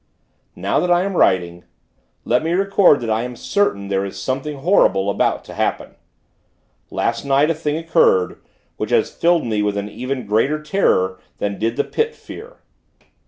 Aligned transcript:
Now 0.55 0.79
that 0.79 0.89
I 0.89 1.03
am 1.03 1.15
writing, 1.15 1.63
let 2.25 2.43
me 2.43 2.53
record 2.53 3.01
that 3.01 3.09
I 3.11 3.21
am 3.21 3.35
certain, 3.35 3.87
there 3.87 4.03
is 4.03 4.19
something 4.19 4.57
horrible 4.61 5.11
about 5.11 5.43
to 5.45 5.53
happen. 5.53 5.93
Last 6.89 7.23
night, 7.23 7.51
a 7.51 7.53
thing 7.53 7.77
occurred, 7.77 8.39
which 8.77 8.89
has 8.89 9.13
filled 9.13 9.45
me 9.45 9.61
with 9.61 9.77
an 9.77 9.89
even 9.89 10.25
greater 10.25 10.59
terror, 10.59 11.19
than 11.37 11.59
did 11.59 11.75
the 11.75 11.83
Pit 11.83 12.15
fear. 12.15 12.61